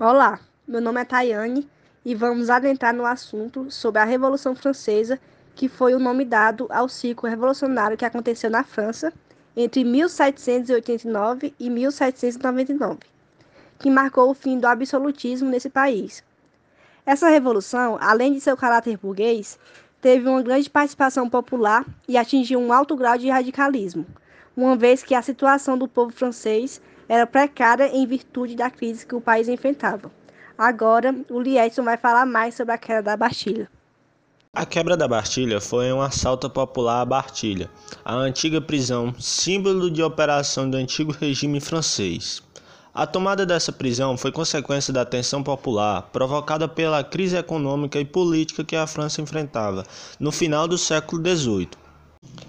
Olá, 0.00 0.40
meu 0.66 0.80
nome 0.80 1.00
é 1.00 1.04
Tayane 1.04 1.70
e 2.04 2.16
vamos 2.16 2.50
adentrar 2.50 2.92
no 2.92 3.06
assunto 3.06 3.70
sobre 3.70 4.00
a 4.00 4.04
Revolução 4.04 4.52
Francesa, 4.52 5.20
que 5.54 5.68
foi 5.68 5.94
o 5.94 6.00
nome 6.00 6.24
dado 6.24 6.66
ao 6.68 6.88
ciclo 6.88 7.28
revolucionário 7.28 7.96
que 7.96 8.04
aconteceu 8.04 8.50
na 8.50 8.64
França 8.64 9.12
entre 9.56 9.84
1789 9.84 11.54
e 11.60 11.70
1799, 11.70 12.98
que 13.78 13.88
marcou 13.88 14.30
o 14.30 14.34
fim 14.34 14.58
do 14.58 14.66
absolutismo 14.66 15.48
nesse 15.48 15.70
país. 15.70 16.24
Essa 17.06 17.28
revolução, 17.28 17.96
além 18.00 18.32
de 18.32 18.40
seu 18.40 18.56
caráter 18.56 18.98
burguês, 18.98 19.56
teve 20.00 20.28
uma 20.28 20.42
grande 20.42 20.68
participação 20.68 21.30
popular 21.30 21.86
e 22.08 22.16
atingiu 22.16 22.58
um 22.58 22.72
alto 22.72 22.96
grau 22.96 23.16
de 23.16 23.30
radicalismo, 23.30 24.04
uma 24.56 24.74
vez 24.74 25.04
que 25.04 25.14
a 25.14 25.22
situação 25.22 25.78
do 25.78 25.86
povo 25.86 26.12
francês 26.12 26.82
era 27.08 27.26
precária 27.26 27.88
em 27.94 28.06
virtude 28.06 28.54
da 28.54 28.70
crise 28.70 29.06
que 29.06 29.14
o 29.14 29.20
país 29.20 29.48
enfrentava. 29.48 30.10
Agora, 30.56 31.14
o 31.28 31.40
Liedson 31.40 31.82
vai 31.82 31.96
falar 31.96 32.24
mais 32.26 32.54
sobre 32.54 32.74
a 32.74 32.78
queda 32.78 33.02
da 33.02 33.16
Bastilha. 33.16 33.68
A 34.52 34.64
quebra 34.64 34.96
da 34.96 35.08
Bastilha 35.08 35.60
foi 35.60 35.92
um 35.92 36.00
assalto 36.00 36.48
popular 36.48 37.00
à 37.00 37.04
Bastilha, 37.04 37.68
a 38.04 38.14
antiga 38.14 38.60
prisão, 38.60 39.12
símbolo 39.18 39.90
de 39.90 40.00
operação 40.00 40.70
do 40.70 40.76
antigo 40.76 41.10
regime 41.10 41.60
francês. 41.60 42.40
A 42.94 43.04
tomada 43.04 43.44
dessa 43.44 43.72
prisão 43.72 44.16
foi 44.16 44.30
consequência 44.30 44.92
da 44.92 45.04
tensão 45.04 45.42
popular 45.42 46.02
provocada 46.12 46.68
pela 46.68 47.02
crise 47.02 47.36
econômica 47.36 47.98
e 47.98 48.04
política 48.04 48.62
que 48.62 48.76
a 48.76 48.86
França 48.86 49.20
enfrentava 49.20 49.84
no 50.20 50.30
final 50.30 50.68
do 50.68 50.78
século 50.78 51.20
XVIII. 51.20 51.83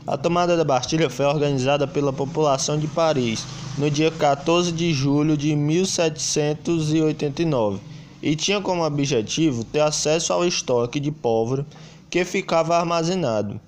A 0.07 0.15
tomada 0.15 0.55
da 0.55 0.63
Bastilha 0.63 1.09
foi 1.09 1.25
organizada 1.25 1.87
pela 1.87 2.13
população 2.13 2.77
de 2.77 2.87
Paris 2.87 3.43
no 3.75 3.89
dia 3.89 4.11
14 4.11 4.71
de 4.71 4.93
julho 4.93 5.35
de 5.35 5.55
1789 5.55 7.79
e 8.21 8.35
tinha 8.35 8.61
como 8.61 8.85
objetivo 8.85 9.63
ter 9.63 9.79
acesso 9.79 10.31
ao 10.31 10.45
estoque 10.45 10.99
de 10.99 11.11
pólvora 11.11 11.65
que 12.07 12.23
ficava 12.23 12.77
armazenado. 12.77 13.59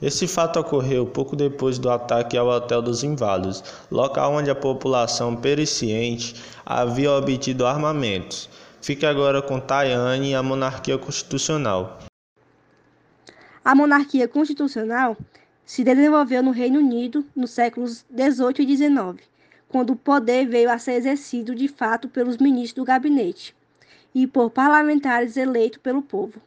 Esse 0.00 0.28
fato 0.28 0.60
ocorreu 0.60 1.04
pouco 1.06 1.34
depois 1.34 1.76
do 1.76 1.90
ataque 1.90 2.36
ao 2.36 2.46
Hotel 2.46 2.80
dos 2.80 3.02
Inválidos, 3.02 3.64
local 3.90 4.34
onde 4.34 4.48
a 4.48 4.54
população 4.54 5.34
periciente 5.34 6.36
havia 6.64 7.10
obtido 7.10 7.66
armamentos. 7.66 8.48
Fique 8.80 9.04
agora 9.04 9.42
com 9.42 9.58
Tayane 9.58 10.30
e 10.30 10.36
a 10.36 10.42
monarquia 10.42 10.96
constitucional. 10.96 11.98
A 13.64 13.74
monarquia 13.74 14.28
constitucional 14.28 15.16
se 15.68 15.84
desenvolveu 15.84 16.42
no 16.42 16.50
Reino 16.50 16.78
Unido 16.78 17.26
nos 17.36 17.50
séculos 17.50 18.02
18 18.08 18.62
e 18.62 18.64
19, 18.64 19.20
quando 19.68 19.90
o 19.90 19.96
poder 19.96 20.48
veio 20.48 20.70
a 20.70 20.78
ser 20.78 20.92
exercido 20.92 21.54
de 21.54 21.68
fato 21.68 22.08
pelos 22.08 22.38
ministros 22.38 22.72
do 22.72 22.86
gabinete 22.86 23.54
e 24.14 24.26
por 24.26 24.50
parlamentares 24.50 25.36
eleitos 25.36 25.78
pelo 25.82 26.00
povo. 26.00 26.40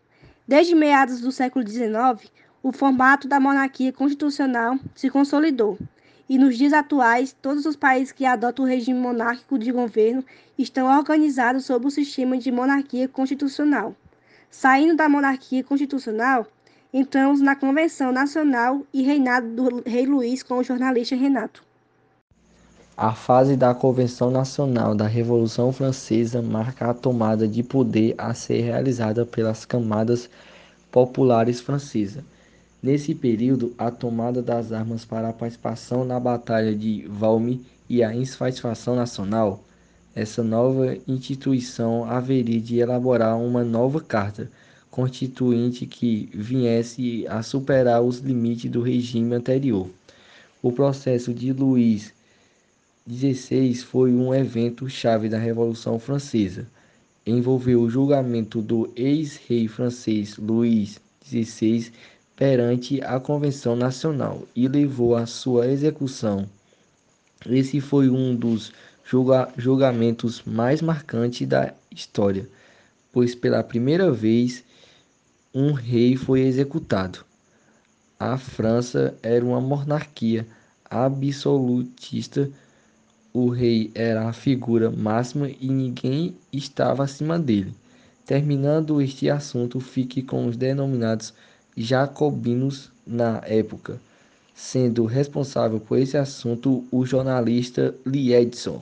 Desde 0.48 0.74
meados 0.74 1.22
do 1.22 1.32
século 1.32 1.64
XIX, 1.64 2.32
o 2.64 2.72
formato 2.72 3.28
da 3.28 3.40
monarquia 3.40 3.94
constitucional 3.94 4.80
se 4.96 5.08
consolidou, 5.08 5.78
e 6.28 6.40
nos 6.40 6.58
dias 6.58 6.74
atuais, 6.74 7.36
todos 7.44 7.68
os 7.68 7.76
países 7.76 8.12
que 8.12 8.26
adotam 8.26 8.66
o 8.66 8.68
regime 8.68 9.00
monárquico 9.00 9.60
de 9.60 9.72
governo 9.72 10.26
estão 10.58 10.88
organizados 10.88 11.66
sob 11.66 11.86
o 11.86 11.92
sistema 11.92 12.40
de 12.40 12.52
monarquia 12.52 13.08
constitucional. 13.08 13.96
Saindo 14.50 14.96
da 14.96 15.08
monarquia 15.08 15.64
constitucional, 15.64 16.48
entramos 16.94 17.40
na 17.40 17.56
Convenção 17.56 18.12
Nacional 18.12 18.82
e 18.94 19.02
reinado 19.02 19.48
do 19.48 19.84
Rei 19.90 20.06
Luís 20.06 20.44
com 20.44 20.58
o 20.58 20.64
jornalista 20.64 21.16
Renato. 21.16 21.64
A 22.98 23.14
fase 23.14 23.56
da 23.56 23.74
Convenção 23.74 24.30
Nacional 24.30 24.94
da 24.94 25.08
Revolução 25.08 25.72
Francesa 25.72 26.42
marca 26.42 26.90
a 26.90 26.94
tomada 26.94 27.48
de 27.48 27.64
poder 27.64 28.14
a 28.18 28.34
ser 28.34 28.62
realizada 28.62 29.26
pelas 29.26 29.66
camadas 29.66 30.30
populares 30.92 31.62
francesas. 31.62 32.24
Nesse 32.84 33.16
período, 33.16 33.74
a 33.78 33.90
tomada 33.90 34.42
das 34.42 34.72
armas 34.72 35.06
para 35.06 35.30
a 35.30 35.34
participação 35.34 36.04
na 36.04 36.20
Batalha 36.20 36.76
de 36.76 37.08
Valmy 37.08 37.66
e 37.88 38.04
a 38.04 38.14
insatisfação 38.14 38.96
nacional, 38.96 39.64
essa 40.14 40.44
nova 40.44 40.98
instituição 41.08 42.04
haveria 42.04 42.60
de 42.60 42.80
elaborar 42.80 43.38
uma 43.38 43.64
nova 43.64 44.02
carta 44.02 44.52
constituinte 44.92 45.86
que 45.86 46.30
viesse 46.34 47.26
a 47.28 47.42
superar 47.42 48.04
os 48.04 48.20
limites 48.20 48.70
do 48.70 48.82
regime 48.82 49.34
anterior. 49.34 49.90
O 50.62 50.72
processo 50.72 51.34
de 51.34 51.54
Luís 51.54 52.14
XVI 53.10 53.74
foi 53.76 54.12
um 54.12 54.36
evento 54.36 54.90
chave 54.90 55.30
da 55.30 55.40
Revolução 55.40 55.98
Francesa. 55.98 56.68
Envolveu 57.26 57.82
o 57.82 57.90
julgamento 57.90 58.62
do 58.62 58.92
ex-rei 58.96 59.68
francês 59.68 60.38
Luís 60.38 61.00
XVI 61.26 61.92
perante 62.36 63.02
a 63.02 63.20
Convenção 63.20 63.76
Nacional 63.76 64.44
e 64.56 64.68
levou 64.68 65.16
à 65.16 65.26
sua 65.26 65.68
execução. 65.68 66.48
Esse 67.50 67.80
foi 67.80 68.10
um 68.10 68.36
dos 68.36 68.74
julga 69.06 69.50
julgamentos 69.58 70.44
mais 70.44 70.82
marcantes 70.82 71.48
da 71.48 71.74
história, 71.90 72.48
pois 73.12 73.34
pela 73.34 73.64
primeira 73.64 74.12
vez 74.12 74.64
um 75.54 75.74
rei 75.74 76.16
foi 76.16 76.42
executado. 76.42 77.26
A 78.18 78.38
França 78.38 79.14
era 79.22 79.44
uma 79.44 79.60
monarquia 79.60 80.48
absolutista. 80.90 82.50
O 83.34 83.50
rei 83.50 83.92
era 83.94 84.30
a 84.30 84.34
figura 84.34 84.90
máxima 84.90 85.50
e 85.50 85.68
ninguém 85.68 86.36
estava 86.54 87.04
acima 87.04 87.38
dele. 87.38 87.74
Terminando 88.26 89.02
este 89.02 89.30
assunto, 89.30 89.80
fique 89.82 90.22
com 90.22 90.48
os 90.48 90.56
denominados 90.56 91.34
jacobinos 91.76 92.90
na 93.06 93.42
época, 93.46 94.00
sendo 94.54 95.06
responsável 95.06 95.82
por 95.82 95.98
esse 95.98 96.18
assunto 96.18 96.86
o 96.90 97.06
jornalista 97.06 97.94
Liedson. 98.06 98.82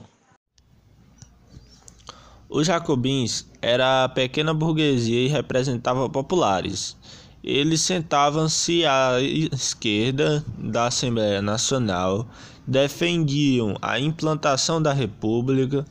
Os 2.52 2.66
jacobins 2.66 3.46
era 3.62 4.02
a 4.02 4.08
pequena 4.08 4.52
burguesia 4.52 5.20
e 5.20 5.28
representavam 5.28 6.10
populares. 6.10 6.96
Eles 7.44 7.80
sentavam-se 7.80 8.84
à 8.84 9.20
esquerda 9.20 10.44
da 10.58 10.88
Assembleia 10.88 11.40
Nacional, 11.40 12.26
defendiam 12.66 13.76
a 13.80 14.00
implantação 14.00 14.82
da 14.82 14.92
República, 14.92 15.86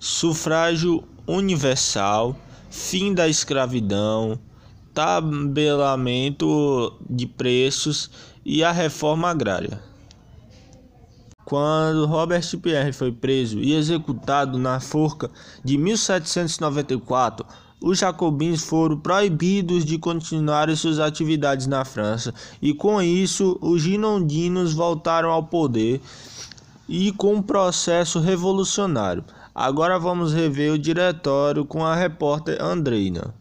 sufrágio 0.00 1.04
universal, 1.24 2.36
fim 2.68 3.14
da 3.14 3.28
escravidão, 3.28 4.40
tabelamento 4.92 6.98
de 7.08 7.28
preços 7.28 8.10
e 8.44 8.64
a 8.64 8.72
reforma 8.72 9.30
agrária. 9.30 9.91
Quando 11.52 12.06
Robert 12.06 12.56
Pierre 12.62 12.94
foi 12.94 13.12
preso 13.12 13.58
e 13.58 13.74
executado 13.74 14.58
na 14.58 14.80
forca 14.80 15.30
de 15.62 15.76
1794, 15.76 17.44
os 17.78 17.98
jacobins 17.98 18.64
foram 18.64 18.96
proibidos 18.98 19.84
de 19.84 19.98
continuar 19.98 20.74
suas 20.74 20.98
atividades 20.98 21.66
na 21.66 21.84
França, 21.84 22.32
e 22.62 22.72
com 22.72 23.02
isso 23.02 23.58
os 23.60 23.82
ginondinos 23.82 24.72
voltaram 24.72 25.30
ao 25.30 25.42
poder 25.42 26.00
e 26.88 27.12
com 27.12 27.34
um 27.34 27.42
processo 27.42 28.18
revolucionário. 28.18 29.22
Agora 29.54 29.98
vamos 29.98 30.32
rever 30.32 30.72
o 30.72 30.78
diretório 30.78 31.66
com 31.66 31.84
a 31.84 31.94
repórter 31.94 32.62
Andreina. 32.62 33.34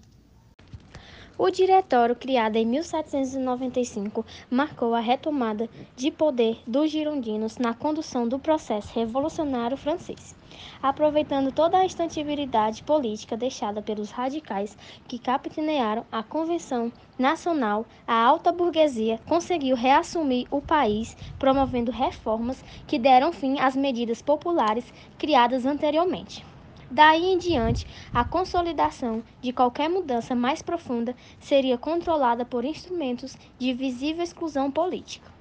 O 1.44 1.50
diretório, 1.50 2.16
criado 2.16 2.56
em 2.58 2.68
1795, 2.68 4.24
marcou 4.48 4.94
a 4.94 5.00
retomada 5.00 5.68
de 5.96 6.12
poder 6.12 6.62
dos 6.68 6.92
girondinos 6.92 7.58
na 7.58 7.74
condução 7.74 8.28
do 8.28 8.38
processo 8.38 8.94
revolucionário 8.94 9.76
francês, 9.76 10.36
aproveitando 10.84 11.52
toda 11.52 11.80
a 11.80 11.84
instabilidade 11.84 12.84
política 12.84 13.36
deixada 13.36 13.82
pelos 13.82 14.12
radicais 14.12 14.78
que 15.08 15.18
capitanearam 15.18 16.06
a 16.12 16.22
Convenção 16.22 16.94
Nacional, 17.18 17.88
a 18.06 18.14
alta 18.14 18.52
burguesia 18.52 19.20
conseguiu 19.26 19.76
reassumir 19.76 20.46
o 20.52 20.62
país, 20.62 21.18
promovendo 21.40 21.92
reformas 21.92 22.64
que 22.86 23.00
deram 23.00 23.34
fim 23.34 23.60
às 23.60 23.76
medidas 23.76 24.22
populares 24.22 24.86
criadas 25.18 25.66
anteriormente. 25.66 26.51
Daí 26.94 27.32
em 27.32 27.38
diante, 27.38 27.88
a 28.14 28.26
consolidação 28.26 29.24
de 29.40 29.54
qualquer 29.54 29.90
mudança 29.90 30.36
mais 30.36 30.62
profunda 30.62 31.16
seria 31.40 31.78
controlada 31.78 32.44
por 32.44 32.66
instrumentos 32.66 33.38
de 33.58 33.74
visível 33.74 34.22
exclusão 34.22 34.70
política. 34.70 35.32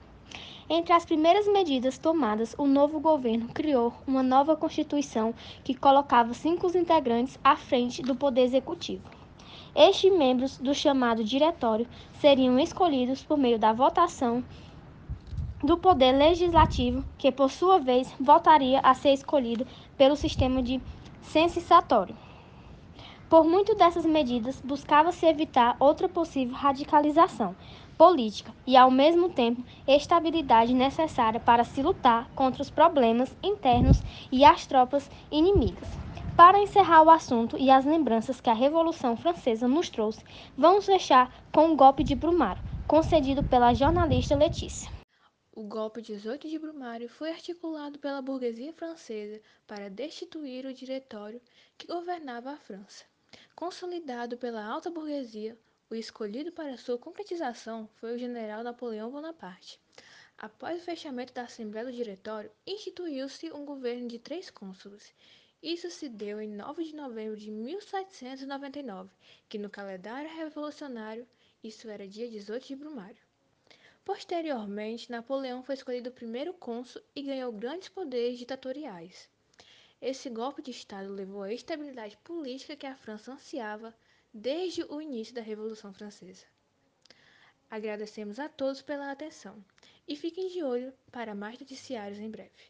Entre 0.69 0.93
as 0.93 1.05
primeiras 1.05 1.49
medidas 1.49 1.99
tomadas, 1.99 2.55
o 2.57 2.69
novo 2.69 3.01
governo 3.01 3.49
criou 3.49 3.93
uma 4.07 4.23
nova 4.23 4.55
Constituição 4.55 5.35
que 5.65 5.75
colocava 5.75 6.33
cinco 6.35 6.69
integrantes 6.79 7.37
à 7.43 7.57
frente 7.57 8.01
do 8.01 8.15
Poder 8.15 8.43
Executivo. 8.43 9.03
Estes 9.75 10.17
membros 10.17 10.57
do 10.57 10.73
chamado 10.73 11.25
Diretório 11.25 11.89
seriam 12.21 12.61
escolhidos 12.61 13.25
por 13.25 13.37
meio 13.37 13.59
da 13.59 13.73
votação 13.73 14.45
do 15.65 15.77
Poder 15.77 16.13
Legislativo, 16.13 17.05
que 17.19 17.33
por 17.33 17.51
sua 17.51 17.81
vez 17.81 18.15
voltaria 18.21 18.79
a 18.85 18.95
ser 18.95 19.13
escolhido 19.13 19.67
pelo 19.99 20.15
sistema 20.15 20.63
de 20.63 20.81
sensatório. 21.23 22.17
Por 23.29 23.45
muito 23.45 23.75
dessas 23.77 24.05
medidas, 24.05 24.61
buscava-se 24.61 25.25
evitar 25.25 25.77
outra 25.79 26.09
possível 26.09 26.55
radicalização 26.55 27.55
política 27.97 28.53
e, 28.67 28.77
ao 28.77 28.91
mesmo 28.91 29.29
tempo, 29.29 29.63
estabilidade 29.87 30.73
necessária 30.73 31.39
para 31.39 31.65
se 31.65 31.83
lutar 31.83 32.31
contra 32.35 32.63
os 32.63 32.71
problemas 32.71 33.37
internos 33.43 34.03
e 34.33 34.43
as 34.45 34.67
tropas 34.67 35.11
inimigas. 35.31 35.87
Para 36.35 36.63
encerrar 36.63 37.03
o 37.03 37.11
assunto 37.11 37.59
e 37.59 37.71
as 37.71 37.85
lembranças 37.85 38.41
que 38.41 38.49
a 38.49 38.55
Revolução 38.55 39.17
Francesa 39.17 39.69
nos 39.69 39.91
trouxe, 39.91 40.25
vamos 40.57 40.87
fechar 40.87 41.31
com 41.53 41.71
o 41.71 41.77
golpe 41.77 42.03
de 42.03 42.15
Brumário, 42.15 42.63
concedido 42.89 43.45
pela 43.45 43.75
jornalista 43.75 44.35
Letícia. 44.35 45.00
O 45.61 45.63
golpe 45.63 46.01
18 46.01 46.49
de 46.49 46.59
Brumário 46.59 47.07
foi 47.07 47.29
articulado 47.29 47.99
pela 47.99 48.23
burguesia 48.23 48.73
francesa 48.73 49.43
para 49.67 49.91
destituir 49.91 50.65
o 50.65 50.73
diretório 50.73 51.39
que 51.77 51.87
governava 51.87 52.53
a 52.53 52.57
França. 52.57 53.05
Consolidado 53.55 54.39
pela 54.39 54.65
alta 54.65 54.91
burguesia, 54.91 55.59
o 55.91 55.95
escolhido 55.95 56.51
para 56.51 56.79
sua 56.79 56.97
concretização 56.97 57.87
foi 57.97 58.15
o 58.15 58.19
general 58.19 58.65
Napoleão 58.65 59.11
Bonaparte. 59.11 59.79
Após 60.39 60.81
o 60.81 60.85
fechamento 60.87 61.35
da 61.35 61.43
Assembleia 61.43 61.85
do 61.85 61.93
Diretório, 61.93 62.51
instituiu-se 62.67 63.53
um 63.53 63.67
governo 63.67 64.09
de 64.09 64.19
três 64.19 64.49
cônsules. 64.49 65.13
Isso 65.63 65.91
se 65.91 66.09
deu 66.09 66.41
em 66.41 66.49
9 66.49 66.85
de 66.85 66.97
novembro 66.97 67.37
de 67.37 67.51
1799, 67.51 69.11
que 69.47 69.59
no 69.59 69.69
calendário 69.69 70.35
revolucionário 70.35 71.29
isso 71.63 71.87
era 71.91 72.09
dia 72.09 72.31
18 72.31 72.67
de 72.67 72.77
Brumário. 72.77 73.30
Posteriormente, 74.05 75.11
Napoleão 75.11 75.63
foi 75.63 75.75
escolhido 75.75 76.11
primeiro 76.11 76.55
cônsul 76.55 77.03
e 77.15 77.23
ganhou 77.23 77.53
grandes 77.53 77.89
poderes 77.89 78.39
ditatoriais. 78.39 79.29
Esse 80.01 80.31
golpe 80.31 80.63
de 80.63 80.71
Estado 80.71 81.13
levou 81.13 81.43
à 81.43 81.53
estabilidade 81.53 82.17
política 82.19 82.75
que 82.75 82.87
a 82.87 82.97
França 82.97 83.33
ansiava 83.33 83.95
desde 84.33 84.83
o 84.85 85.01
início 85.01 85.35
da 85.35 85.43
Revolução 85.43 85.93
Francesa. 85.93 86.47
Agradecemos 87.71 88.39
a 88.39 88.49
todos 88.49 88.83
pela 88.83 89.13
atenção 89.13 89.63
e 90.09 90.17
fiquem 90.17 90.49
de 90.49 90.63
olho 90.63 90.93
para 91.13 91.35
mais 91.35 91.59
noticiários 91.59 92.19
em 92.19 92.31
breve. 92.31 92.69